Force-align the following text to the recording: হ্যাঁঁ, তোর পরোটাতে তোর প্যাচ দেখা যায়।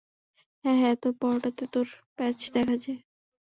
হ্যাঁঁ, 0.65 0.95
তোর 0.95 1.13
পরোটাতে 1.21 1.63
তোর 1.73 1.87
প্যাচ 2.17 2.37
দেখা 2.53 2.75
যায়। 2.77 2.99